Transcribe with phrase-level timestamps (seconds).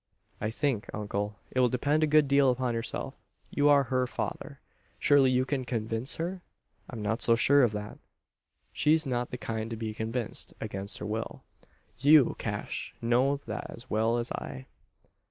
[0.41, 3.13] "I think, uncle, it will depend a good deal upon yourself.
[3.51, 4.59] You are her father.
[4.97, 6.41] Surely you can convince her?"
[6.89, 7.99] "I'm not so sure of that.
[8.73, 11.43] She's not of the kind to be convinced against her will.
[11.99, 14.65] You, Cash, know that as well as I."